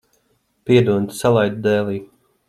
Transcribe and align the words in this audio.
Piedod, 0.69 1.13
salaidu 1.17 1.61
dēlī. 1.67 1.99